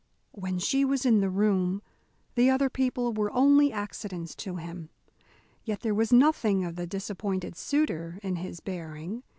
When 0.31 0.57
she 0.57 0.83
was 0.83 1.05
in 1.05 1.19
the 1.19 1.29
room 1.29 1.83
the 2.33 2.49
other 2.49 2.71
people 2.71 3.13
were 3.13 3.31
only 3.33 3.71
accidents 3.71 4.33
to 4.37 4.55
him. 4.55 4.89
Yet 5.63 5.81
there 5.81 5.93
was 5.93 6.11
nothing 6.11 6.65
of 6.65 6.75
the 6.75 6.87
disappointed 6.87 7.55
suitor 7.55 8.17
in 8.23 8.37
his 8.37 8.61
bearing. 8.61 9.21